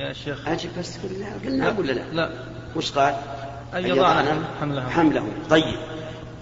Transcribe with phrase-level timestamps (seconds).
[0.00, 2.30] يا شيخ؟ أجب بس قل لا قلنا ولا لا؟ لا.
[2.76, 3.14] وش قال؟
[3.74, 5.76] أن يضعن حمله حمله طيب.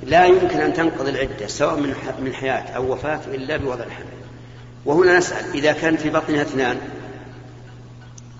[0.02, 4.06] لا يمكن أن تنقضي العدة سواء من من حياة أو وفاة إلا بوضع الحمل.
[4.84, 6.79] وهنا نسأل إذا كان في بطنها اثنان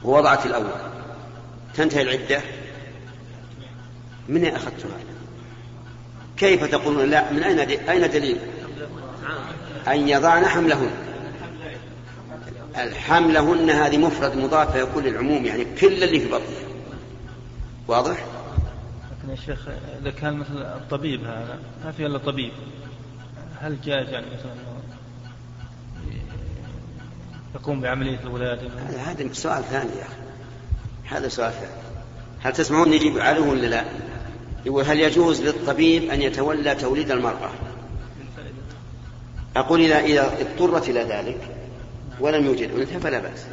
[0.05, 0.71] ووضعت الأول
[1.75, 2.41] تنتهي العدة؟
[4.29, 4.99] من أخذتها؟
[6.37, 7.59] كيف تقولون لا؟ من أين
[7.89, 8.39] أين دليل؟
[9.89, 10.91] أن يضعن حملهن.
[12.79, 16.69] حملهن هذه مفرد مضاف يكون للعموم يعني كل اللي في بطنها
[17.89, 18.25] واضح؟
[19.11, 19.69] لكن يا شيخ
[20.03, 22.53] إذا كان مثل الطبيب هذا ما في إلا طبيب
[23.61, 24.53] هل جاز يعني مثلا
[27.55, 28.69] يقوم بعملية الولادة
[29.05, 31.89] هذا سؤال ثاني يا أخي هذا سؤال ثاني
[32.41, 33.85] هل تسمعون نجيب عليه ولا لا؟
[34.67, 37.51] يقول هل يجوز للطبيب أن يتولى توليد المرأة؟
[39.57, 41.58] أقول إذا إذا اضطرت إلى ذلك
[42.21, 43.47] ولم يوجد أنثى فلا بأس.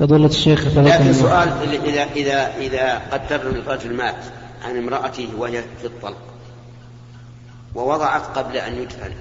[0.00, 1.48] فضيلة الشيخ لكن سؤال
[1.84, 4.24] إذا إذا إذا قدر الرجل مات
[4.64, 6.22] عن امرأته وهي في الطلق
[7.74, 9.12] ووضعت قبل أن يدفن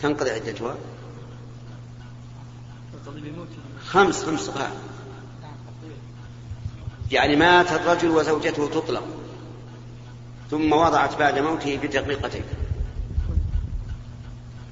[0.00, 0.74] تنقضي عدتها؟
[3.86, 4.70] خمس خمس صغار
[7.12, 9.04] يعني مات الرجل وزوجته تطلق
[10.50, 12.42] ثم وضعت بعد موته بدقيقتين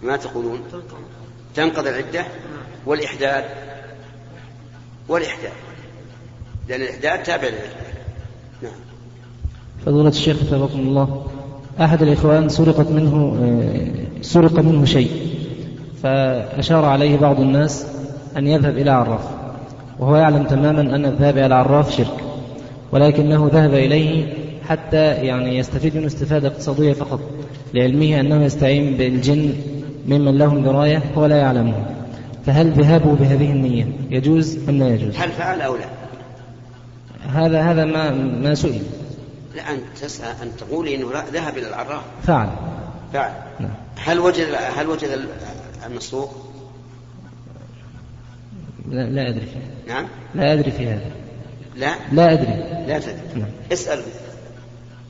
[0.03, 0.59] ما تقولون؟
[1.55, 2.25] تنقضي العدة
[2.87, 3.45] والإحداد
[5.09, 5.53] والإحداد
[6.69, 7.87] لأن الإحداد تابع للعدة.
[8.63, 8.73] نعم.
[9.87, 11.27] فضيلة الشيخ حفظكم الله.
[11.81, 13.39] أحد الإخوان سرقت منه
[14.23, 15.11] سرق منه شيء.
[16.03, 17.87] فأشار عليه بعض الناس
[18.37, 19.25] أن يذهب إلى عراف.
[19.99, 22.17] وهو يعلم تماما أن الذهاب إلى عراف شرك.
[22.93, 24.35] ولكنه ذهب إليه
[24.69, 27.21] حتى يعني يستفيد منه استفادة اقتصادية فقط
[27.75, 29.55] لعلمه أنه يستعين بالجن
[30.07, 31.97] ممن لهم دراية هو لا يعلمه
[32.47, 35.87] فهل ذهابه بهذه النية؟ يجوز أم لا يجوز؟ هل فعل أو لا؟
[37.29, 38.83] هذا هذا ما ما سئل.
[39.55, 42.49] لا أنت تسأل أن تقولي أنه ذهب إلى العراف فعل.
[43.13, 43.33] فعل.
[43.61, 43.75] نعم.
[43.97, 45.09] هل وجد هل وجد
[45.87, 46.35] المسروق؟
[48.89, 49.49] لا, لا أدري.
[49.89, 50.07] نعم.
[50.35, 51.11] لا أدري في هذا.
[51.77, 52.85] لا؟ لا أدري.
[52.87, 53.21] لا تدري.
[53.35, 53.51] نعم.
[53.73, 54.03] اسأله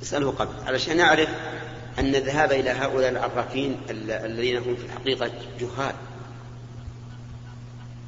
[0.03, 0.53] اسأله قبل.
[0.67, 1.29] علشان يعرف
[1.99, 5.31] أن الذهاب إلى هؤلاء العرافين الذين هم في الحقيقة
[5.61, 5.95] جهال.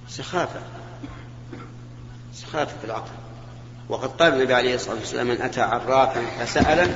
[0.08, 0.60] سخافة.
[2.34, 3.10] سخافة في العقل.
[3.88, 6.94] وقد قال النبي عليه الصلاة والسلام من أتى عرافا فسأله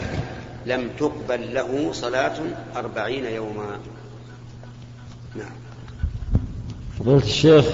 [0.67, 2.37] لم تقبل له صلاة
[2.77, 3.79] أربعين يوما.
[5.37, 5.53] نعم.
[6.99, 7.65] فضيلة الشيخ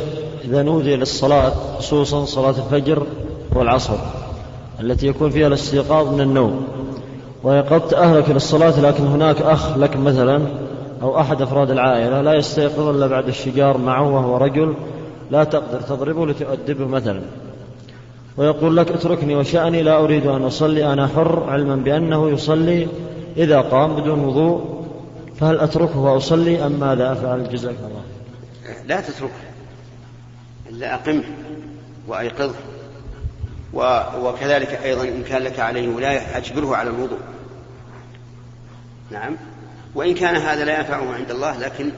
[0.44, 3.06] إذا نودي للصلاة خصوصا صلاة الفجر
[3.52, 3.98] والعصر
[4.80, 6.77] التي يكون فيها الاستيقاظ من النوم
[7.42, 10.42] ويقظت أهلك للصلاة لكن هناك أخ لك مثلا
[11.02, 14.74] أو أحد أفراد العائلة لا يستيقظ إلا بعد الشجار معه وهو رجل
[15.30, 17.20] لا تقدر تضربه لتؤدبه مثلا.
[18.36, 22.88] ويقول لك اتركني وشأني لا أريد أن أصلي أنا حر علما بأنه يصلي
[23.36, 24.84] إذا قام بدون وضوء
[25.40, 28.02] فهل أتركه وأصلي أم ماذا أفعل؟ جزاك الله.
[28.86, 29.32] لا تتركه
[30.70, 31.24] إلا أقمه
[32.08, 32.54] وأيقظه.
[33.72, 37.20] وكذلك أيضا إن كان لك عليه ولاية أجبره على الوضوء.
[39.10, 39.36] نعم.
[39.94, 41.92] وإن كان هذا لا ينفعه عند الله لكن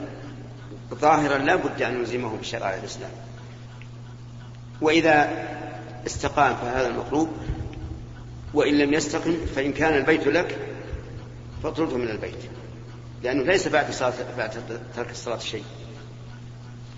[0.93, 3.11] ظاهرا لا بد أن نلزمه بشرائع الإسلام.
[4.81, 5.47] وإذا
[6.07, 7.29] استقام فهذا المطلوب
[8.53, 10.57] وإن لم يستقم فإن كان البيت لك
[11.63, 12.39] فاطرده من البيت.
[13.23, 14.51] لأنه ليس بعد صلاة بعد
[14.95, 15.63] ترك الصلاة شيء.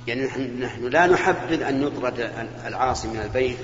[0.07, 2.31] يعني نحن, نحن لا نحبذ أن يطرد
[2.65, 3.57] العاصي من البيت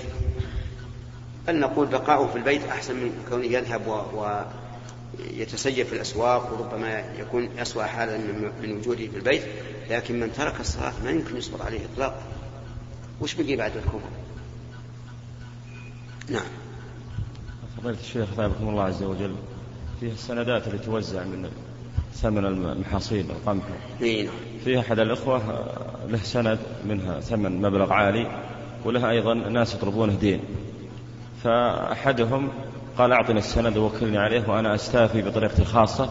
[1.49, 4.21] بل نقول بقاؤه في البيت أحسن من كونه يذهب و...
[5.33, 8.17] ويتسيب في الأسواق وربما يكون أسوأ حالا
[8.61, 9.41] من وجوده في البيت؟
[9.89, 12.21] لكن من ترك الصلاة ما يمكن يصبر عليه إطلاقا.
[13.21, 13.99] وش بقي بعد الكفر؟
[16.29, 16.45] نعم.
[17.77, 19.35] فضيلة الشيخ ثابكم الله عز وجل
[19.99, 21.49] فيه السندات اللي توزع من
[22.13, 23.63] ثمن المحاصيل القمح
[24.01, 24.27] نعم.
[24.63, 25.65] في أحد الأخوة
[26.07, 28.41] له سند منها ثمن مبلغ عالي
[28.85, 30.39] وله أيضا ناس يطلبونه دين.
[31.43, 32.49] فأحدهم
[32.97, 36.09] قال أعطني السند ووكلني عليه وأنا أستافي بطريقتي الخاصة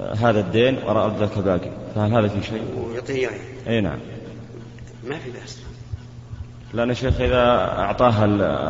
[0.00, 3.28] هذا الدين وراء ذاك باقي فهل هذا في شيء؟ ويعطيه
[3.68, 3.98] أي نعم.
[5.04, 5.62] ما في بأس.
[6.74, 7.44] لأن الشيخ إذا
[7.78, 8.24] أعطاه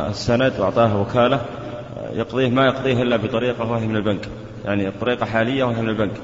[0.09, 1.41] السند وأعطاه وكالة
[2.13, 4.27] يقضيه ما يقضيه إلا بطريقة وهي من البنك.
[4.65, 6.15] يعني طريقة حالية وهي من البنك.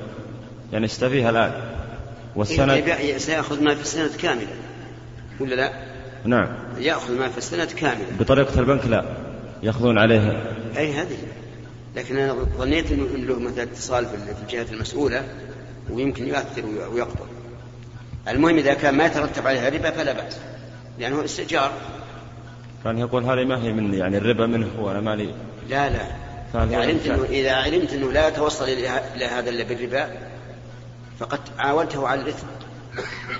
[0.73, 1.51] يعني استفيها الآن.
[2.35, 4.47] والسند سيأخذ ما في السند كاملا
[5.39, 5.71] ولا لا؟
[6.25, 6.47] نعم.
[6.77, 9.03] يأخذ ما في السند كاملا بطريقة البنك لا.
[9.63, 10.43] يأخذون عليه.
[10.77, 11.17] أي هذه.
[11.95, 15.23] لكن أنا ظنيت أنه له مثلا اتصال في الجهات المسؤولة
[15.89, 17.27] ويمكن يؤثر ويقبض
[18.27, 20.37] المهم إذا كان ما يترتب عليها ربا فلا بأس
[20.99, 21.71] لأنه استئجار.
[22.83, 25.33] كان يقول هذه ما هي مني يعني الربا منه وأنا مالي.
[25.69, 26.01] لا لا.
[26.55, 30.09] إذا علمت, إنه إذا علمت أنه لا يتوصل إلى هذا إلا بالربا
[31.19, 32.47] فقد عاونته على الإثم.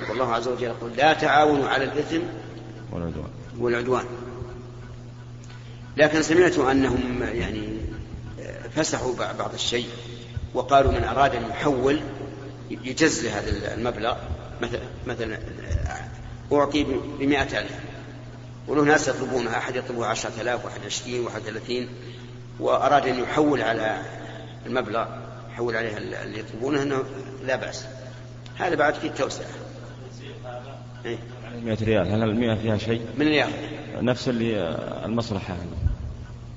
[0.10, 2.22] والله عز وجل يقول لا تعاونوا على الإثم
[2.92, 3.30] والعدوان.
[3.60, 4.06] والعدوان.
[6.00, 7.68] لكن سمعت أنهم يعني
[8.76, 9.88] فسحوا بعض الشيء
[10.54, 12.00] وقالوا من أراد أن يحول
[12.72, 14.18] يجزي هذا المبلغ
[14.62, 15.40] مثلا مثلا
[16.52, 16.84] أعطي
[17.20, 17.72] بمئة ألف
[18.68, 21.90] وله ناس يطلبونها أحد يطلبها عشرة آلاف واحد عشرين واحد ثلاثين
[22.60, 24.02] وأراد أن يحول على
[24.66, 25.06] المبلغ
[25.54, 27.04] يحول عليها اللي يطلبونه أنه
[27.46, 27.86] لا بأس
[28.58, 29.48] هذا بعد فيه التوسعة
[31.06, 31.18] إيه؟
[31.64, 33.52] 100 ريال هل المئة فيها شيء؟ من اللي ياخذ؟
[34.02, 34.60] نفس اللي
[35.06, 35.56] المصلحة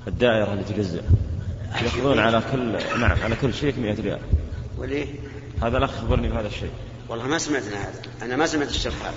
[0.08, 1.02] الدائرة اللي تجزئ
[1.82, 4.18] يأخذون على كل نعم على كل شيء 100 ريال.
[4.78, 5.06] وليه؟
[5.62, 6.70] هذا الأخ أخبرني بهذا الشيء.
[7.08, 8.02] والله ما سمعت أنا هذا.
[8.22, 9.14] أنا ما سمعت الشرح هذا.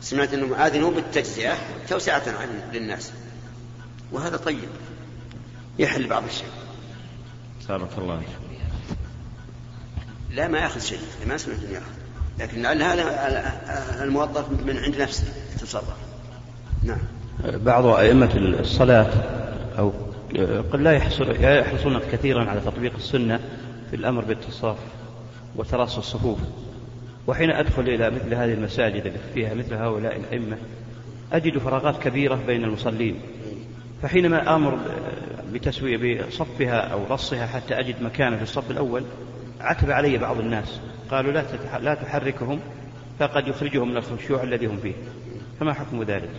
[0.00, 1.54] سمعت أنهم آذنوا بالتجزئة
[1.88, 2.22] توسعة
[2.72, 3.12] للناس.
[4.12, 4.68] وهذا طيب.
[5.78, 6.48] يحل بعض الشيء.
[7.68, 8.22] سابق الله.
[10.30, 11.00] لا ما يأخذ شيء.
[11.26, 11.86] ما سمعت إنه يأخذ.
[12.38, 15.24] لكن لعل هذا الموظف من عند نفسه
[15.56, 15.84] يتصرف.
[16.82, 16.98] نعم.
[17.44, 19.10] بعض أئمة الصلاة
[19.78, 19.92] أو
[20.72, 20.92] قد لا
[21.58, 23.40] يحرصون كثيرا على تطبيق السنة
[23.90, 24.76] في الأمر بالتصاف
[25.56, 26.38] وتراص الصفوف.
[27.26, 30.56] وحين أدخل إلى مثل هذه المساجد التي فيها مثل هؤلاء الأئمة
[31.32, 33.20] أجد فراغات كبيرة بين المصلين.
[34.02, 34.78] فحينما آمر
[35.52, 39.04] بتسوية بصفها أو رصها حتى أجد مكانا في الصف الأول
[39.60, 40.80] عتب علي بعض الناس.
[41.10, 41.44] قالوا لا
[41.80, 42.60] لا تحركهم
[43.18, 44.94] فقد يخرجهم من الخشوع الذي هم فيه.
[45.60, 46.30] فما حكم ذلك؟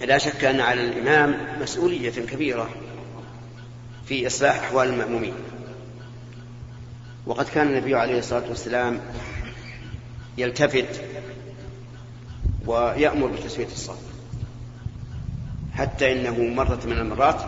[0.00, 2.70] لا شك أن على الإمام مسؤولية كبيرة
[4.06, 5.34] في إصلاح أحوال المأمومين.
[7.26, 9.00] وقد كان النبي عليه الصلاة والسلام
[10.38, 11.04] يلتفت
[12.66, 13.98] ويأمر بتسوية الصف
[15.74, 17.42] حتى إنه مرة من المرات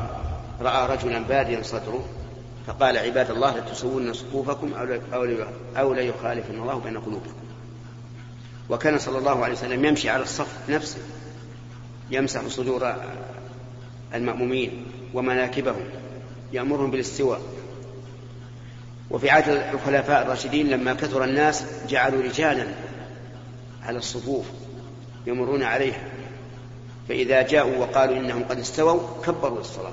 [0.60, 2.08] رأى رجلا باديا صدره
[2.66, 4.72] فقال عباد الله لتسوون صفوفكم
[5.76, 7.34] أو ليخالفن الله بين قلوبكم.
[8.70, 10.98] وكان صلى الله عليه وسلم يمشي على الصف نفسه
[12.10, 12.94] يمسح صدور
[14.14, 15.84] المأمومين ومناكبهم
[16.52, 17.40] يأمرهم بالاستواء.
[19.10, 22.66] وفي عهد الخلفاء الراشدين لما كثر الناس جعلوا رجالا
[23.82, 24.46] على الصفوف
[25.26, 26.04] يمرون عليها.
[27.08, 29.92] فإذا جاءوا وقالوا إنهم قد استووا كبروا الصلاة.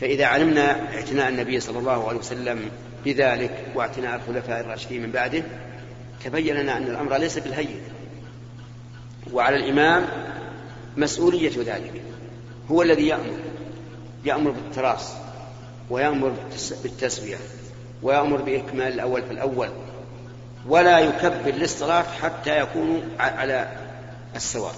[0.00, 2.70] فإذا علمنا اعتناء النبي صلى الله عليه وسلم
[3.04, 5.42] بذلك واعتناء الخلفاء الراشدين من بعده
[6.24, 7.80] تبين لنا أن الأمر ليس بالهين.
[9.32, 10.06] وعلى الإمام
[10.98, 12.02] مسؤولية ذلك.
[12.70, 13.38] هو الذي يأمر.
[14.24, 15.12] يأمر بالتراص
[15.90, 16.32] ويأمر
[16.82, 17.36] بالتسوية
[18.02, 19.68] ويأمر بإكمال الأول في الأول.
[20.66, 23.68] ولا يكبر للصلاة حتى يكونوا على
[24.36, 24.74] السواء.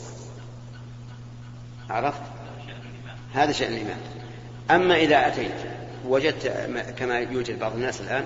[1.90, 2.22] عرفت؟
[3.34, 3.98] هذا شأن الإمام
[4.70, 5.54] أما إذا أتيت
[6.08, 6.46] وجدت
[6.98, 8.24] كما يوجد بعض الناس الآن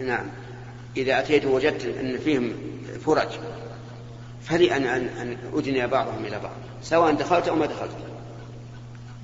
[0.00, 0.26] نعم
[0.96, 2.52] إذا أتيت وجدت أن فيهم
[3.06, 3.28] فرج
[4.44, 6.52] فلي أن أن أدني بعضهم إلى بعض
[6.82, 7.90] سواء دخلت أو ما دخلت.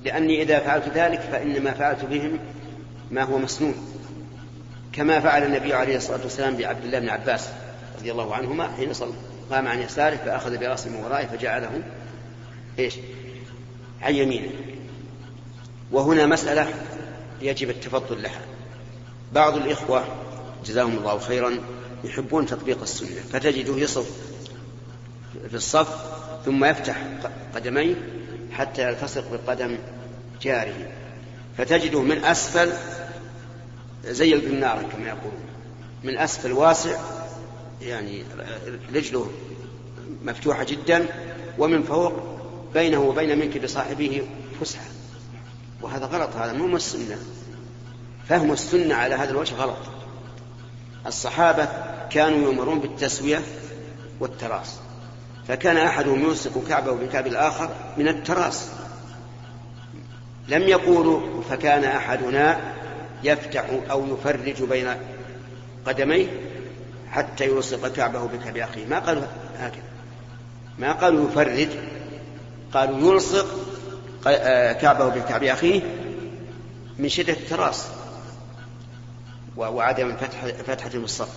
[0.03, 2.39] لأني إذا فعلت ذلك فإنما فعلت بهم
[3.11, 3.75] ما هو مسنون.
[4.93, 7.49] كما فعل النبي عليه الصلاة والسلام بعبد الله بن عباس
[7.99, 9.13] رضي الله عنهما حين صلى
[9.51, 11.69] قام عن يساره فأخذ برأسه من ورائه فجعله
[12.79, 12.95] إيش؟
[14.01, 14.51] عن يمينه.
[15.91, 16.67] وهنا مسألة
[17.41, 18.41] يجب التفضل لها.
[19.33, 20.05] بعض الإخوة
[20.65, 21.59] جزاهم الله خيرا
[22.03, 24.09] يحبون تطبيق السنة فتجده يصف
[25.49, 25.87] في الصف
[26.45, 26.97] ثم يفتح
[27.55, 27.95] قدميه
[28.51, 29.77] حتى يلتصق بقدم
[30.41, 30.91] جاره.
[31.57, 32.73] فتجده من أسفل
[34.05, 35.43] زي البنار كما يقولون.
[36.03, 36.99] من أسفل واسع
[37.81, 38.23] يعني
[38.93, 39.31] رجله
[40.23, 41.05] مفتوحة جدا
[41.57, 42.13] ومن فوق
[42.73, 44.21] بينه وبين منكب صاحبه
[44.61, 44.85] فسحة.
[45.81, 47.17] وهذا غلط هذا مو السنة
[48.29, 49.77] فهم السنة على هذا الوجه غلط.
[51.07, 51.67] الصحابة
[52.09, 53.41] كانوا يؤمرون بالتسوية
[54.19, 54.79] والتراص
[55.47, 58.67] فكان أحدهم يلصق كعبة بكعب الآخر من التراص
[60.47, 62.59] لم يقولوا فكان أحدنا
[63.23, 64.95] يفتح أو يفرج بين
[65.85, 66.27] قدميه
[67.11, 68.85] حتى يلصق كعبة بكعب أخيه.
[68.85, 69.23] ما قالوا
[69.57, 69.83] هكذا.
[70.79, 71.67] ما قالوا يفرج.
[72.73, 73.47] قالوا يلصق
[74.81, 75.81] كعبة بكعب أخيه
[76.99, 77.87] من شدة التراص
[79.57, 81.33] وعدم فتح فتحة الصف.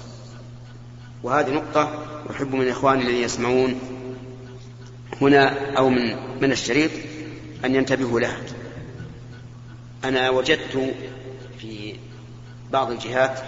[1.23, 3.80] وهذه نقطة أحب من إخواني الذين يسمعون.
[5.21, 6.90] هنا أو من من الشريط
[7.64, 8.38] أن ينتبهوا لها.
[10.04, 10.94] أنا وجدت
[11.59, 11.97] في
[12.71, 13.38] بعض الجهات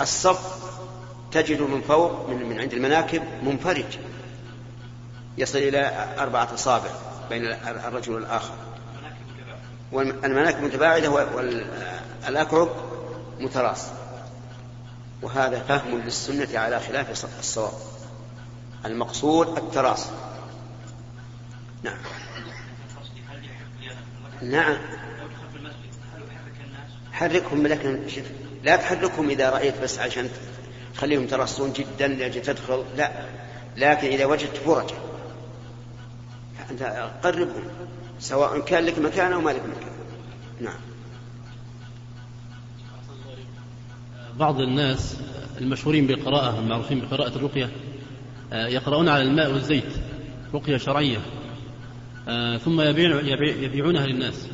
[0.00, 0.66] الصف
[1.32, 3.98] تجد من فوق من, من عند المناكب منفرج
[5.38, 6.90] يصل إلى أربعة أصابع
[7.30, 8.54] بين الرجل والآخر.
[9.92, 12.68] والمناكب متباعدة والأكعب
[13.40, 13.86] متراص.
[15.22, 17.72] وهذا فهم للسنة على خلاف الصواب.
[18.84, 20.06] المقصود التراص
[21.82, 21.98] نعم.
[24.42, 24.76] نعم.
[27.12, 28.00] حركهم لكن
[28.62, 30.28] لا تحركهم إذا رأيت بس عشان
[30.94, 33.12] تخليهم ترصون جدا لأجل تدخل لا.
[33.76, 34.94] لكن إذا وجدت فرجة
[36.70, 37.64] أنت قربهم
[38.20, 39.92] سواء كان لك مكان أو ما لك مكان.
[40.60, 40.80] نعم.
[44.38, 45.16] بعض الناس
[45.60, 47.70] المشهورين بالقراءة المعروفين بقراءة الرقية؟
[48.52, 49.92] يقرؤون على الماء والزيت
[50.54, 51.18] رقية شرعية
[52.28, 54.48] آه، ثم يبيعونها للناس.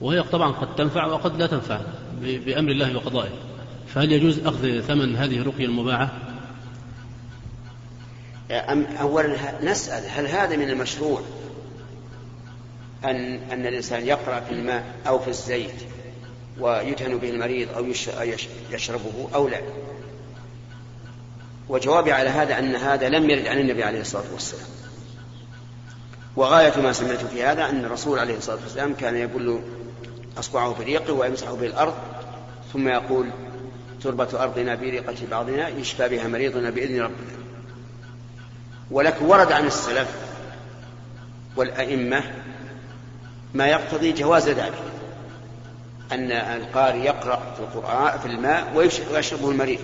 [0.00, 1.80] وهي طبعا قد تنفع وقد لا تنفع
[2.20, 3.32] بأمر الله وقضائه.
[3.86, 6.12] فهل يجوز أخذ ثمن هذه الرقية المباعة؟
[9.00, 11.20] أولا نسأل هل هذا من المشروع
[13.04, 15.74] أن أن الإنسان يقرأ في الماء أو في الزيت
[16.60, 17.86] ويدهن به المريض أو
[18.70, 19.60] يشربه أو لا؟
[21.68, 24.66] وجوابي على هذا أن هذا لم يرد عن النبي عليه الصلاة والسلام.
[26.36, 29.60] وغاية ما سمعت في هذا أن الرسول عليه الصلاة والسلام كان يبل
[30.38, 31.94] أصبعه في ريقه ويمسح الأرض
[32.72, 33.30] ثم يقول
[34.02, 37.44] تربة أرضنا بريقة بعضنا يشفى بها مريضنا بإذن ربنا.
[38.90, 40.08] ولكن ورد عن السلف
[41.56, 42.22] والأئمة
[43.54, 44.82] ما يقتضي جواز ذلك
[46.12, 48.72] أن القارئ يقرأ في القرآن في الماء
[49.12, 49.80] ويشربه المريض.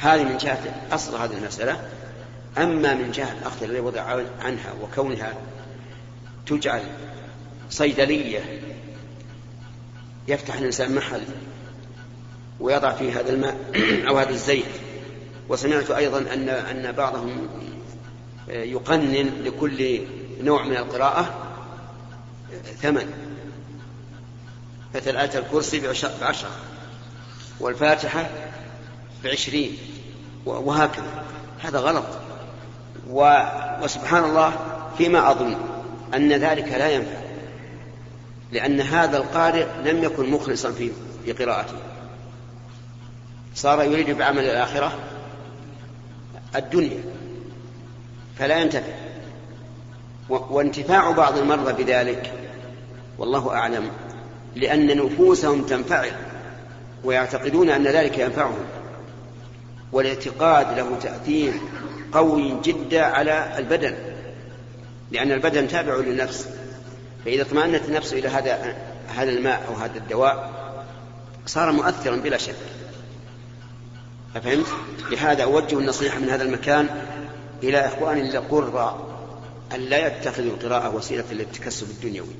[0.00, 1.88] هذه من جهة أصل هذه المسألة.
[2.58, 4.02] أما من جهة الأخذ الذي وضع
[4.40, 5.34] عنها وكونها
[6.46, 6.82] تجعل
[7.70, 8.60] صيدلية
[10.28, 11.22] يفتح الإنسان محل
[12.60, 13.56] ويضع فيه هذا الماء
[14.08, 14.64] أو هذا الزيت.
[15.48, 17.48] وسمعت أيضا أن أن بعضهم
[18.48, 20.00] يقنن لكل
[20.40, 21.34] نوع من القراءة
[22.82, 23.12] ثمن.
[24.94, 25.80] مثل آية الكرسي
[26.20, 26.50] بعشرة
[27.60, 28.30] والفاتحة
[29.24, 29.78] بعشرين
[30.46, 31.24] وهكذا.
[31.62, 32.04] هذا غلط.
[33.82, 34.52] وسبحان الله
[34.98, 35.56] فيما أظن
[36.14, 37.18] أن ذلك لا ينفع.
[38.52, 40.90] لأن هذا القارئ لم يكن مخلصا في
[41.24, 41.74] في قراءته.
[43.54, 44.92] صار يريد بعمل الآخرة
[46.56, 47.00] الدنيا.
[48.38, 48.92] فلا ينتفع.
[50.28, 52.32] وانتفاع بعض المرضى بذلك
[53.18, 53.90] والله أعلم
[54.56, 56.10] لأن نفوسهم تنفعل
[57.04, 58.58] ويعتقدون أن ذلك ينفعهم.
[59.92, 61.52] والاعتقاد له تأثير
[62.12, 63.94] قوي جدا على البدن
[65.10, 66.48] لأن البدن تابع للنفس.
[67.24, 68.76] فإذا اطمأنت النفس إلى هذا
[69.08, 70.50] هذا الماء أو هذا الدواء
[71.46, 72.54] صار مؤثرا بلا شك.
[74.36, 74.66] أفهمت؟
[75.10, 76.88] لهذا أوجه النصيحة من هذا المكان
[77.62, 79.08] إلى إخواني القراء
[79.74, 82.34] أن لا يتخذوا القراءة وسيلة للتكسب الدنيوي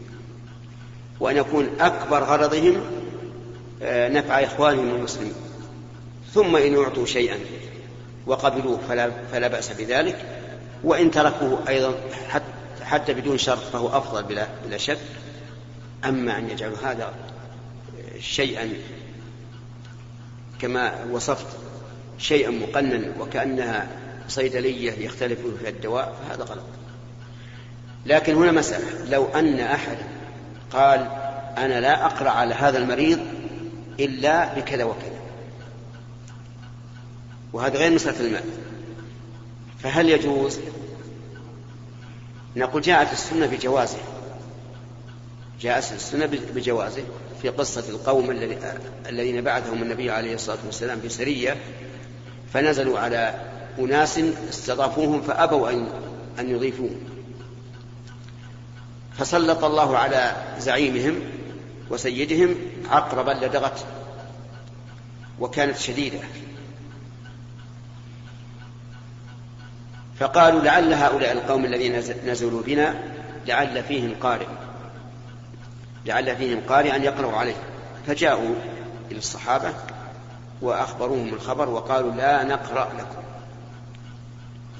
[1.20, 2.80] وأن يكون أكبر غرضهم
[3.82, 5.32] آه، نفع إخوانهم المسلمين.
[6.34, 7.38] ثم إن أعطوا شيئا
[8.26, 10.16] وقبلوه فلا, فلا بأس بذلك.
[10.84, 11.94] وإن تركوه أيضا
[12.28, 14.98] حتى, حتى بدون شرط فهو أفضل بلا, بلا شك.
[16.04, 17.12] أما أن يجعلوا هذا
[18.20, 18.72] شيئا
[20.60, 21.46] كما وصفت
[22.18, 23.88] شيئا مقننا وكأنها
[24.28, 26.64] صيدلية يختلف فيها الدواء فهذا غلط.
[28.06, 29.10] لكن هنا مسألة.
[29.10, 29.96] لو أن أحد
[30.72, 31.08] قال
[31.58, 33.20] أنا لا أقرأ على هذا المريض
[34.00, 35.17] إلا بكذا وكذا.
[37.52, 38.44] وهذا غير مسألة الماء
[39.78, 40.58] فهل يجوز؟
[42.56, 43.98] نقول جاءت السنة بجوازه.
[45.60, 47.02] جاءت السنة بجوازه
[47.42, 48.30] في قصة القوم
[49.08, 51.56] الذين بعثهم النبي عليه الصلاة والسلام في سرية
[52.52, 53.34] فنزلوا على
[53.78, 54.18] أناس
[54.50, 55.88] استضافوهم فأبوا أن
[56.38, 57.00] أن يضيفوهم
[59.18, 61.20] فسلط الله على زعيمهم
[61.90, 62.54] وسيدهم
[62.90, 63.84] عقربا لدغت
[65.40, 66.18] وكانت شديدة.
[70.18, 71.96] فقالوا لعل هؤلاء القوم الذين
[72.26, 72.94] نزلوا بنا
[73.46, 74.46] لعل فيهم قارئ.
[76.06, 77.56] لعل فيهم قارئا يقرأ عليه.
[78.06, 78.54] فجاءوا
[79.10, 79.72] إلى الصحابة
[80.62, 83.22] وأخبروهم الخبر وقالوا لا نقرأ لكم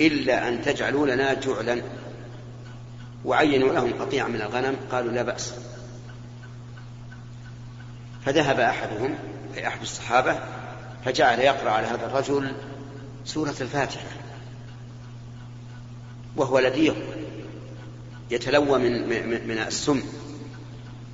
[0.01, 1.83] إلا أن تجعلوا لنا جعلا.
[3.25, 4.77] وعينوا لهم قطيعا من الغنم.
[4.93, 5.55] قالوا لا بأس.
[8.27, 9.15] فذهب أحدهم
[9.57, 10.39] أي أحد الصحابة
[11.05, 12.53] فجعل يقرأ على هذا الرجل
[13.25, 14.07] سورة الفاتحة.
[16.39, 16.95] وهو لديغ
[18.31, 20.03] يتلوى من من, من السم.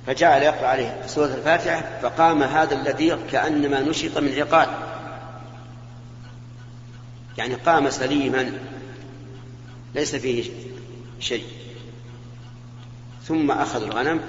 [0.07, 4.69] فجعل يقرأ عليه سورة الفاتحة فقام هذا اللديغ كأنما نشط من عقال.
[7.37, 8.51] يعني قام سليما
[9.95, 10.51] ليس فيه
[11.19, 11.45] شيء.
[13.23, 14.21] ثم أخذوا الغنم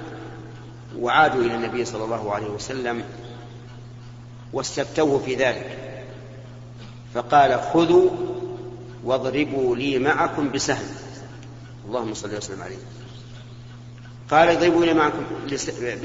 [0.98, 3.04] وعادوا إلى النبي صلى الله عليه وسلم
[4.52, 5.78] واستفتوه في ذلك.
[7.14, 8.10] فقال خذوا
[9.06, 10.86] واضربوا لي معكم بسهم.
[11.86, 12.76] اللهم صل وسلم عليه.
[14.30, 15.24] قال اضربوا لي معكم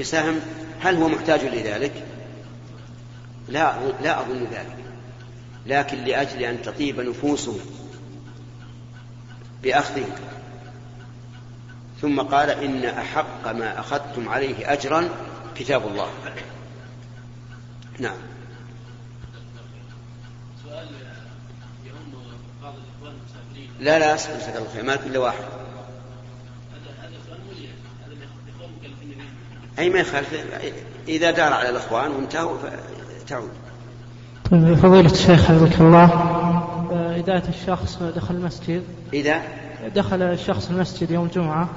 [0.00, 0.40] بسهم
[0.80, 2.06] هل هو محتاج لذلك؟
[3.48, 4.76] لا لا أظن ذلك.
[5.66, 7.60] لكن لأجل أن تطيب نفوسهم
[9.62, 10.06] بأخذه
[12.00, 15.08] ثم قال إن أحق ما أخذتم عليه أجرا
[15.56, 16.08] كتاب الله.
[17.98, 18.16] نعم.
[23.82, 25.44] لا لا اسكت جزاك الله خير ما كل واحد.
[29.78, 30.34] أي ما يخالف
[31.08, 32.56] إذا دار على الإخوان وانتهوا
[33.28, 33.50] تعود
[34.50, 36.08] طيب فضيلة الشيخ حفظك الله.
[37.16, 38.82] إذا الشخص دخل المسجد.
[39.12, 39.42] إذا؟
[39.94, 41.68] دخل الشخص المسجد يوم الجمعة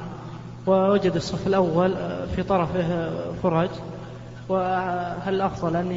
[0.67, 1.95] ووجد الصف الأول
[2.35, 3.12] في طرفه
[3.43, 3.69] فرج
[4.50, 5.91] وهل الأفضل أن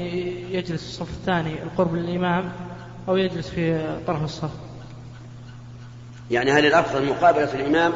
[0.50, 2.52] يجلس الصف الثاني القرب للإمام
[3.08, 4.50] أو يجلس في طرف الصف؟
[6.30, 7.92] يعني هل الأفضل مقابلة الإمام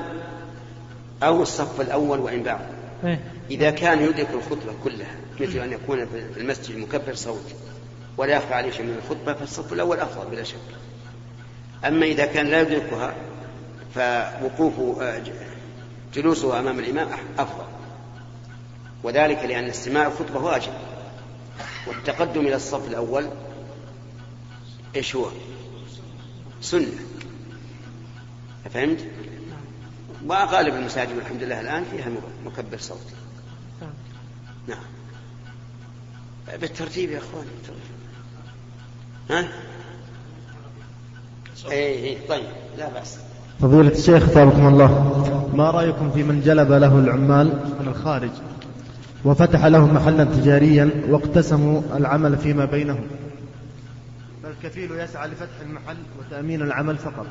[1.22, 2.66] أو الصف الأول وإن بعد؟
[3.04, 3.20] إيه؟
[3.50, 7.54] إذا كان يدرك الخطبة كلها مثل أن يكون في المسجد مكبر صوت
[8.16, 10.56] ولا يخفى عليه شيء من الخطبة فالصف الأول أفضل بلا شك.
[11.84, 13.14] أما إذا كان لا يدركها
[13.94, 15.20] فوقوفه
[16.14, 17.08] جلوسه أمام الإمام
[17.38, 17.64] أفضل.
[19.02, 20.72] وذلك لأن استماع الخطبة واجب.
[21.86, 23.28] والتقدم إلى الصف الأول
[24.96, 25.26] إيش هو؟
[26.60, 26.86] سنة.
[28.70, 28.98] فهمت
[30.26, 32.06] وغالب المساجد والحمد لله الآن فيها
[32.46, 33.12] مكبر صوت.
[34.68, 34.84] نعم.
[36.60, 37.46] بالترتيب يا أخوان
[39.30, 39.48] ها؟
[41.70, 42.44] اي اي طيب
[42.78, 43.18] لا بأس.
[43.60, 45.52] فضيلة الشيخ ثابكم الله.
[45.54, 47.46] ما رأيكم في من جلب له العمال
[47.80, 48.30] من الخارج
[49.24, 53.06] وفتح لهم محلا تجاريا واقتسموا العمل فيما بينهم؟
[54.42, 57.26] فالكفيل يسعى لفتح المحل وتأمين العمل فقط.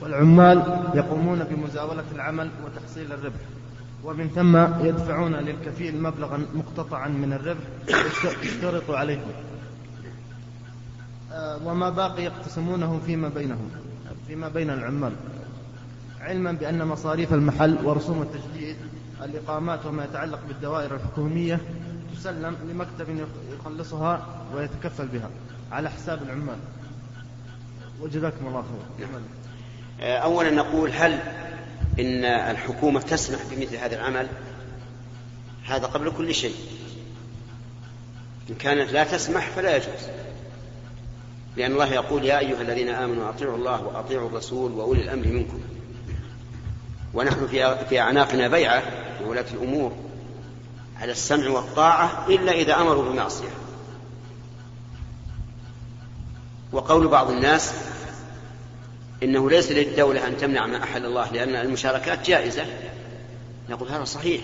[0.00, 0.62] والعمال
[0.94, 3.40] يقومون بمزاولة العمل وتحصيل الربح
[4.04, 7.64] ومن ثم يدفعون للكفيل مبلغا مقتطعا من الربح
[8.42, 9.20] يشترط عليه
[11.32, 13.70] آه، وما باقي يقتسمونه فيما بينهم
[14.26, 15.12] فيما بين العمال.
[16.20, 18.76] علما بأن مصاريف المحل ورسوم التجديد
[19.24, 21.60] الإقامات وما يتعلق بالدوائر الحكومية
[22.14, 23.26] تسلم لمكتب
[23.58, 25.30] يخلصها ويتكفل بها
[25.72, 26.56] على حساب العمال.
[28.00, 28.62] وجزاكم الله
[28.98, 29.08] خير
[30.00, 31.12] أولا نقول هل
[32.00, 34.28] إن الحكومة تسمح بمثل هذا العمل؟
[35.64, 36.54] هذا قبل كل شيء.
[38.50, 40.08] إن كانت لا تسمح فلا يجوز.
[41.56, 45.60] لأن الله يقول يا أيها الذين آمنوا أطيعوا الله وأطيعوا الرسول وأولي الأمر منكم.
[47.14, 48.82] ونحن في في أعناقنا بيعة
[49.20, 49.92] لولاة الأمور
[51.00, 53.48] على السمع والطاعة إلا إذا أمروا بمعصية.
[56.72, 57.74] وقول بعض الناس
[59.22, 62.66] إنه ليس للدولة أن تمنع ما أحل الله لأن المشاركات جائزة.
[63.68, 64.40] نقول هذا صحيح.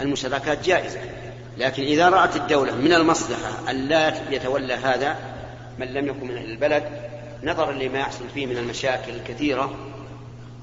[0.00, 1.00] المشاركات جائزة.
[1.58, 5.16] لكن إذا رأت الدولة من المصلحة أن لا يتولى هذا
[5.78, 6.84] من لم يكن من أهل البلد
[7.44, 9.76] نظرا لما يحصل فيه من المشاكل الكثيرة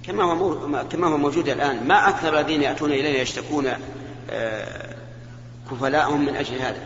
[0.04, 3.68] كما هو كما هو موجود الآن ما أكثر الذين يأتون إلينا يشتكون
[4.32, 4.96] آه،
[5.72, 6.82] كفلاءهم من أجل هذا.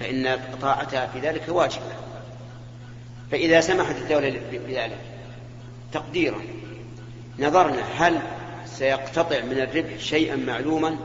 [0.00, 1.92] فإن طاعتها في ذلك واجبة.
[3.30, 4.98] فإذا سمحت الدولة بذلك
[5.92, 6.40] تقديرا
[7.38, 8.20] نظرنا هل
[8.66, 10.96] سيقتطع من الربح شيئا معلوما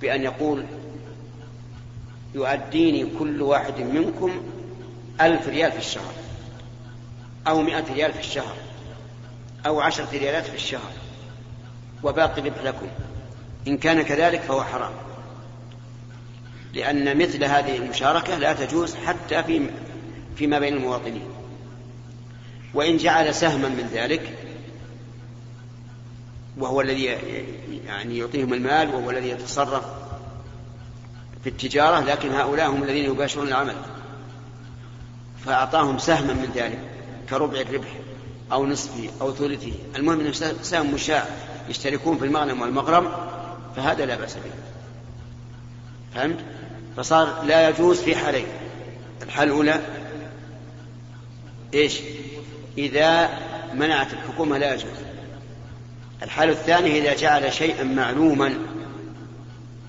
[0.00, 0.64] بأن يقول
[2.34, 4.42] يؤديني كل واحد منكم
[5.20, 6.14] ألف ريال في الشهر
[7.46, 8.56] أو مئة ريال في الشهر
[9.66, 10.92] أو عشرة ريالات في الشهر
[12.02, 12.86] وباقي ربح لكم.
[13.68, 14.92] إن كان كذلك فهو حرام.
[16.74, 19.68] لأن مثل هذه المشاركة لا تجوز حتى في
[20.36, 21.28] فيما بين المواطنين.
[22.74, 24.38] وإن جعل سهما من ذلك
[26.58, 27.04] وهو الذي
[27.86, 29.84] يعني يعطيهم المال وهو الذي يتصرف
[31.42, 33.76] في التجارة لكن هؤلاء هم الذين يباشرون العمل.
[35.46, 36.78] فأعطاهم سهما من ذلك
[37.30, 37.88] كربع الربح
[38.52, 39.72] أو نصفه أو ثلثه.
[39.96, 41.26] المهم أنه سهم مشاع
[41.68, 43.12] يشتركون في المغنم والمغرم
[43.76, 44.50] فهذا لا بأس به.
[46.14, 46.38] فهمت؟
[46.96, 48.46] فصار لا يجوز في حالين
[49.22, 49.80] الحالة الأولى
[51.74, 52.00] إيش؟
[52.78, 53.30] إذا
[53.74, 54.98] منعت الحكومة لا يجوز.
[56.22, 58.54] الحال الثاني إذا جعل شيئا معلوما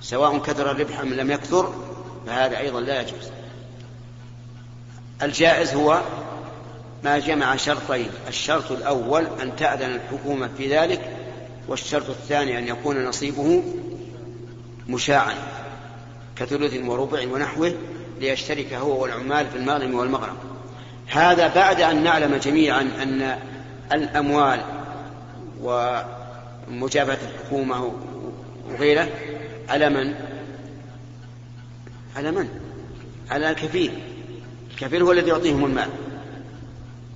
[0.01, 1.73] سواء كثر الربح أم لم يكثر
[2.27, 3.29] فهذا أيضا لا يجوز.
[5.21, 6.01] الجائز هو
[7.03, 11.01] ما جمع شرطين الشرط الأول أن تأذن الحكومة في ذلك
[11.67, 13.63] والشرط الثاني أن يكون نصيبه
[14.89, 15.35] مشاعا
[16.35, 17.75] كثلث وربع ونحوه
[18.19, 20.54] ليشترك هو والعمال في المغنم والمغرم
[21.07, 23.37] هذا بعد أن نعلم جميعا أن
[23.93, 24.59] الأموال
[25.61, 27.93] ومجابهة الحكومة
[28.69, 29.09] وغيره
[29.69, 30.13] على من؟
[32.15, 32.49] على من؟
[33.31, 33.91] على الكفيل
[34.71, 35.89] الكفيل هو الذي يعطيهم المال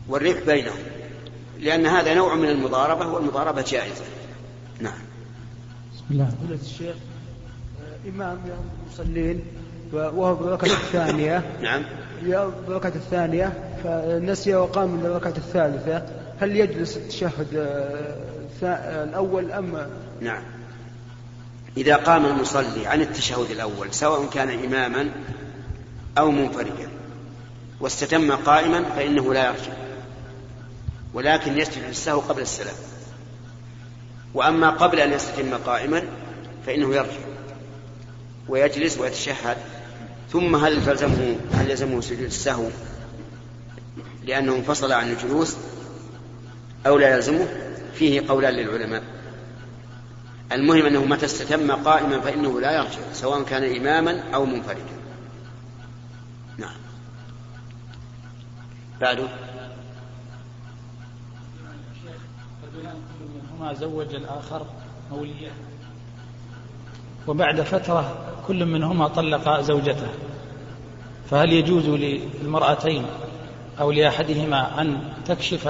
[0.08, 0.80] والربح بينهم
[1.60, 4.04] لأن هذا نوع من المضاربة والمضاربة جائزة
[4.80, 5.02] نعم
[5.94, 6.96] بسم الله الشيخ
[8.08, 8.38] إمام
[8.88, 9.42] المصلين
[9.94, 11.44] وهو بالركعة الثانية.
[11.62, 11.84] نعم.
[12.68, 16.06] بالركعة الثانية فنسي وقام من الركعة الثالثة.
[16.40, 17.56] هل يجلس التشهد
[18.64, 19.88] آه، الأول أم؟
[20.22, 20.44] نعم.
[21.78, 25.10] إذا قام المصلي عن التشهد الأول سواء كان إماما
[26.18, 26.90] أو منفردا
[27.80, 29.74] واستتم قائما فإنه لا يرجع
[31.14, 32.76] ولكن يسجد للسهو قبل السلام.
[34.34, 36.04] وأما قبل أن يستتم قائما
[36.66, 37.29] فإنه يرجع.
[38.50, 39.58] ويجلس ويتشهد.
[40.32, 42.70] ثم هل تلزمه هل يلزمه سجود السهو
[44.24, 45.58] لأنه انفصل عن الجلوس
[46.88, 47.48] أو لا يلزمه؟
[47.94, 49.04] فيه قولان للعلماء.
[50.52, 55.00] المهم أنه متى استتم قائما فإنه لا يرجع سواء كان إماما أو منفردا.
[56.58, 56.76] نعم.
[59.02, 59.28] بعده.
[63.74, 64.66] زوج الآخر
[65.12, 65.52] مولية.
[67.28, 70.08] وبعد فترة كل منهما طلق زوجته.
[71.30, 73.06] فهل يجوز للمرأتين
[73.80, 75.68] أو لأحدهما أن تكشف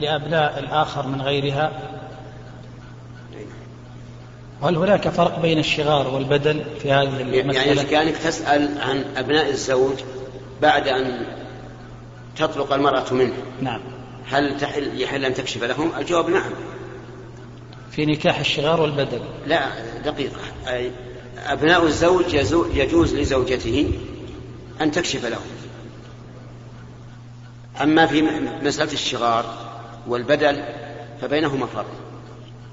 [0.00, 1.72] لأبناء الآخر من غيرها؟
[4.62, 9.96] وهل هناك فرق بين الشغار والبدل في هذه المسألة؟ يعني كانك تسأل عن أبناء الزوج
[10.62, 11.26] بعد أن
[12.36, 13.80] تطلق المرأة منه نعم.
[14.30, 16.50] هل تحل يحل أن تكشف لهم؟ الجواب نعم.
[17.92, 19.20] في نكاح الشغار والبدل.
[19.46, 19.68] لا
[20.04, 20.40] دقيقة.
[20.68, 20.90] أي
[21.46, 22.34] أبناء الزوج
[22.74, 23.92] يجوز لزوجته
[24.80, 25.46] أن تكشف لهم
[27.82, 28.22] أما في
[28.62, 29.44] مسألة الشغار
[30.06, 30.64] والبدل
[31.20, 31.94] فبينهما فرق.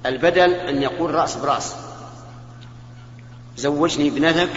[0.05, 1.75] البدل أن يقول رأس برأس.
[3.57, 4.49] زوجني ابنتك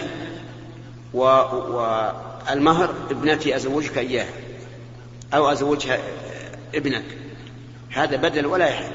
[1.13, 1.19] و...
[1.19, 4.27] والمهر ابنتي أزوجك إياه
[5.33, 5.99] أو أزوجها
[6.75, 7.05] ابنك.
[7.89, 8.91] هذا بدل ولا يحل.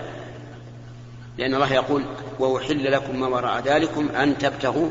[1.38, 2.04] لأن الله يقول
[2.38, 4.90] وأحل لكم ما وراء ذلكم أن تبتغوا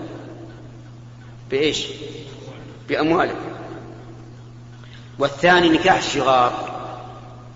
[1.52, 1.88] بإيش
[2.90, 3.58] بأموالكم
[5.20, 6.78] والثاني نكاح الشغار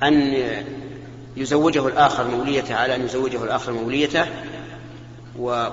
[0.04, 0.44] أن
[1.38, 4.26] يزوجه الآخر موليته على أن يزوجه الآخر موليته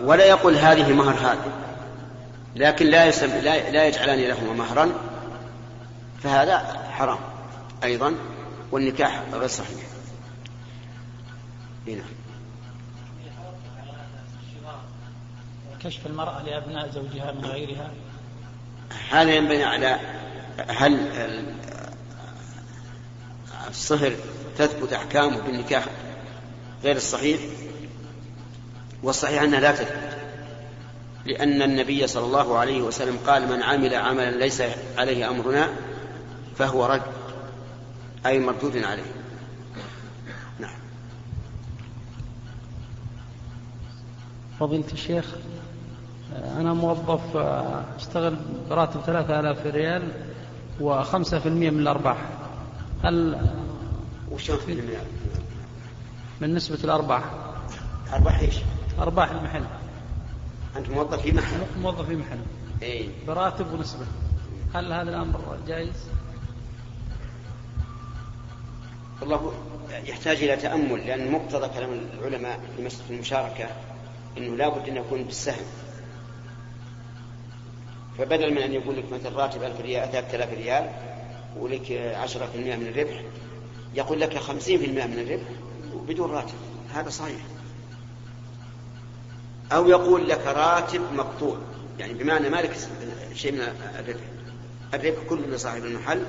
[0.03, 1.53] ولا يقول هذه مهر هذا
[2.57, 4.93] لكن لا, يسم لا, لا يجعلان لهما مهرا
[6.23, 6.59] فهذا
[6.91, 7.19] حرام
[7.85, 8.15] أيضا
[8.73, 9.87] والنكاح غير صحيح
[11.89, 12.03] هنا.
[15.83, 17.91] كشف المرأة لأبناء زوجها من غيرها؟
[19.11, 20.01] هذا ينبني على
[20.69, 21.09] هل
[23.69, 24.13] الصهر
[24.59, 25.85] تثبت أحكامه بالنكاح
[26.85, 27.41] غير الصحيح؟
[29.03, 30.19] والصحيح أنها لا تثبت
[31.27, 34.63] لأن النبي صلى الله عليه وسلم قال من عمل عملا ليس
[34.97, 35.69] عليه أمرنا
[36.57, 37.03] فهو رد
[38.27, 39.13] أي مردود عليه.
[40.59, 40.79] نعم.
[44.61, 45.25] فضيلة الشيخ
[46.33, 47.37] أنا موظف
[47.97, 48.37] أشتغل
[48.71, 50.13] براتب ثلاثة آلاف ريال
[50.81, 52.17] وخمسة في المية من الأرباح.
[53.05, 53.39] هل
[54.69, 55.03] المية
[56.41, 57.25] من نسبة الأرباح.
[58.13, 58.55] أرباح إيش؟
[58.99, 59.65] أرباح المحل.
[60.77, 62.39] أنت موظف في محل؟ موظف في محل.
[62.83, 64.07] إيه؟ براتب ونسبة.
[64.75, 66.09] هل هذا الأمر جائز؟
[69.21, 69.53] والله
[70.05, 73.69] يحتاج إلى تأمل لأن مقتضى كلام العلماء في مسألة المشاركة
[74.39, 75.65] أنه لا بد أن يكون بالسهم.
[78.19, 80.91] فبدل من أن يقول لك مثلا راتب 1000 ريال 3000 ريال
[81.59, 83.23] ولك 10% من الربح
[83.95, 85.49] يقول لك 50% من الربح
[86.09, 86.55] بدون راتب.
[86.95, 87.41] هذا صحيح.
[89.73, 91.57] أو يقول لك راتب مقطوع
[91.99, 92.77] يعني بمعنى مالك
[93.35, 93.61] شيء من
[93.99, 94.21] الربح.
[94.95, 96.23] الربح كله لصاحب المحل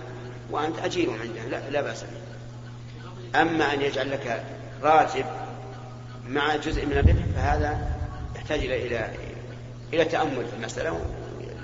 [0.51, 3.41] وأنت أجير عنده لا, لا بأس به.
[3.41, 4.43] أما أن يجعل لك
[4.81, 5.25] راتب
[6.27, 7.97] مع جزء من الربح فهذا
[8.35, 9.09] يحتاج إلى إلى
[9.93, 10.99] إلى تأمل في المسألة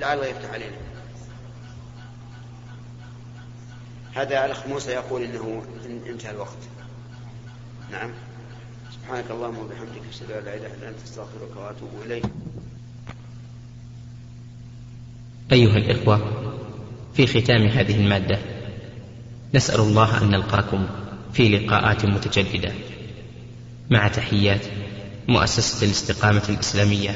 [0.02, 0.78] لعل الله يفتح علينا.
[4.14, 5.64] هذا الأخ موسى يقول إنه
[6.10, 6.58] انتهى الوقت.
[7.92, 8.12] نعم.
[8.94, 12.24] سبحانك اللهم وبحمدك أشهد أن لا إله إلا أنت أستغفرك وأتوب إليك.
[15.52, 16.18] أيها الإخوة
[17.14, 18.40] في ختام هذه المادة
[19.56, 20.88] نسأل الله أن نلقاكم
[21.34, 22.74] في لقاءات متجددة.
[23.90, 24.62] مع تحيات
[25.28, 27.16] مؤسسة الاستقامة الإسلامية.